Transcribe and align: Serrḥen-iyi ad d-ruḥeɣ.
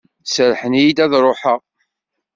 Serrḥen-iyi 0.25 0.93
ad 1.03 1.07
d-ruḥeɣ. 1.11 1.59